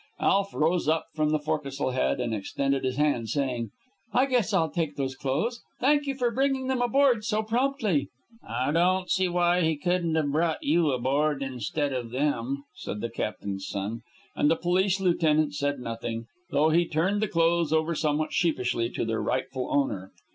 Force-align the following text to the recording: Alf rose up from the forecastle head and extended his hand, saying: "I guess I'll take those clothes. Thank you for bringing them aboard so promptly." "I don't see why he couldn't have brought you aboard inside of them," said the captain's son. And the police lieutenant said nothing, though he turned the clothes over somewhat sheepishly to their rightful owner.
Alf 0.19 0.51
rose 0.55 0.87
up 0.87 1.09
from 1.13 1.29
the 1.29 1.37
forecastle 1.37 1.91
head 1.91 2.19
and 2.19 2.33
extended 2.33 2.83
his 2.83 2.95
hand, 2.95 3.29
saying: 3.29 3.69
"I 4.11 4.25
guess 4.25 4.51
I'll 4.51 4.71
take 4.71 4.95
those 4.95 5.13
clothes. 5.15 5.61
Thank 5.79 6.07
you 6.07 6.15
for 6.15 6.31
bringing 6.31 6.65
them 6.65 6.81
aboard 6.81 7.23
so 7.23 7.43
promptly." 7.43 8.07
"I 8.41 8.71
don't 8.71 9.11
see 9.11 9.27
why 9.27 9.61
he 9.61 9.75
couldn't 9.77 10.15
have 10.15 10.31
brought 10.31 10.63
you 10.63 10.89
aboard 10.91 11.43
inside 11.43 11.93
of 11.93 12.09
them," 12.09 12.63
said 12.73 12.99
the 12.99 13.11
captain's 13.11 13.67
son. 13.67 14.01
And 14.35 14.49
the 14.49 14.55
police 14.55 14.99
lieutenant 14.99 15.53
said 15.53 15.77
nothing, 15.79 16.25
though 16.49 16.69
he 16.69 16.87
turned 16.87 17.21
the 17.21 17.27
clothes 17.27 17.71
over 17.71 17.93
somewhat 17.93 18.33
sheepishly 18.33 18.89
to 18.93 19.05
their 19.05 19.21
rightful 19.21 19.67
owner. 19.71 20.13